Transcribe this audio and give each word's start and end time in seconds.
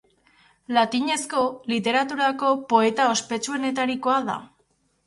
Latinezko 0.77 1.43
literaturako 1.73 2.51
poeta 2.75 3.09
ospetsuenetarikoa 3.15 4.19
da. 4.35 4.41